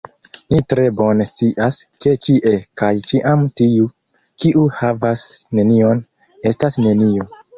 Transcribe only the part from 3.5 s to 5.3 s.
tiu, kiu havas